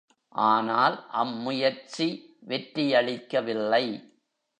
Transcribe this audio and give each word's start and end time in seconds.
ஆனால் 0.35 1.07
அம் 1.11 1.35
முயற்சி 1.37 2.07
வெற்றியளிக்கவில்லை. 2.47 3.85